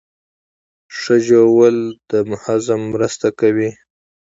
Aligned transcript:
ښه 0.97 1.15
ژوول 1.27 1.77
د 2.09 2.11
هضم 2.41 2.81
مرسته 2.93 3.27
کوي 3.39 3.69